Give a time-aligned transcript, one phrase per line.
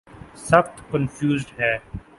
[0.49, 1.77] سخت کنفیوزڈ ہیں۔